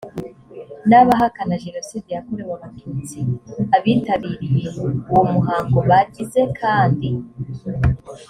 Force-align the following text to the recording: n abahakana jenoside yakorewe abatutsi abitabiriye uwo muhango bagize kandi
n 0.89 0.91
abahakana 1.01 1.53
jenoside 1.63 2.07
yakorewe 2.15 2.51
abatutsi 2.57 3.19
abitabiriye 3.77 4.67
uwo 5.09 5.23
muhango 5.33 5.77
bagize 5.89 6.41
kandi 6.59 7.09